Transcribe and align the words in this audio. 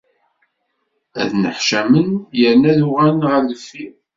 Ad 1.21 1.29
nneḥcamen 1.33 2.09
yerna 2.39 2.67
ad 2.71 2.79
uɣalen 2.87 3.21
ɣer 3.31 3.41
deffir. 3.49 3.93